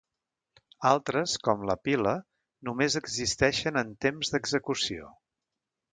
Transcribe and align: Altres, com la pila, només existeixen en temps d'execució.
Altres, 0.91 1.35
com 1.47 1.67
la 1.71 1.75
pila, 1.89 2.15
només 2.69 2.97
existeixen 3.03 3.81
en 3.83 3.95
temps 4.07 4.33
d'execució. 4.37 5.13